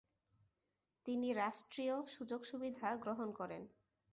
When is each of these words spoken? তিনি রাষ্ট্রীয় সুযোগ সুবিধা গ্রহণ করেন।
তিনি 1.05 1.27
রাষ্ট্রীয় 1.33 1.95
সুযোগ 2.07 2.41
সুবিধা 2.45 2.87
গ্রহণ 2.95 3.29
করেন। 3.31 3.63